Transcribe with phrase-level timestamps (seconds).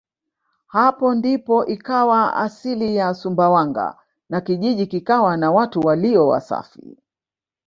[0.67, 3.97] Hapo ndipo ikawa asili ya Sumbawanga
[4.29, 6.97] na kijiji kikawa na watu walio wasafi